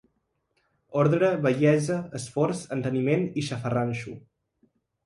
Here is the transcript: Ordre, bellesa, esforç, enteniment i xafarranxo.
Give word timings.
Ordre, 1.01 1.29
bellesa, 1.45 1.99
esforç, 2.21 2.65
enteniment 2.79 3.31
i 3.43 3.47
xafarranxo. 3.53 4.21